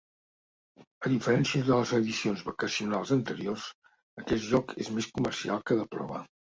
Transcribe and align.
A 1.09 1.11
diferència 1.13 1.67
de 1.67 1.77
les 1.81 1.93
edicions 1.99 2.43
vacacionals 2.49 3.15
anteriors, 3.19 3.69
aquest 4.25 4.53
joc 4.57 4.79
és 4.87 4.95
més 4.99 5.15
comerial 5.19 5.67
que 5.71 5.83
de 5.85 5.91
prova. 5.97 6.31